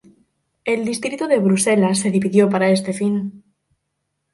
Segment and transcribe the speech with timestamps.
[0.65, 3.43] El distrito de Bruselas se dividió para este fin.